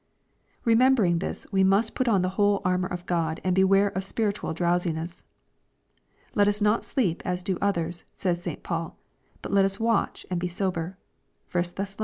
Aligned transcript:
Remembering 0.65 1.19
this, 1.19 1.45
we 1.51 1.63
must 1.63 1.93
put 1.93 2.07
on 2.07 2.23
the 2.23 2.29
whole 2.33 2.63
armor 2.65 2.87
of 2.87 3.05
God, 3.05 3.39
and 3.43 3.53
beware 3.53 3.95
ol 3.95 4.01
spiritual 4.01 4.51
drowsiness. 4.51 5.23
"Let 6.33 6.47
us 6.47 6.59
not 6.59 6.83
sleep 6.83 7.21
as 7.23 7.43
do 7.43 7.55
others," 7.61 8.05
says 8.11 8.41
St. 8.41 8.63
Paul," 8.63 8.97
but 9.43 9.51
let 9.51 9.63
us 9.63 9.79
watch 9.79 10.25
and 10.31 10.39
be 10.39 10.47
sober." 10.47 10.97
(1 11.51 11.63
Thess. 11.75 11.95